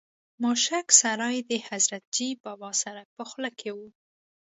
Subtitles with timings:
[0.43, 3.77] ماشک سرای د حضرتجي بابا سرک په خوله کې و.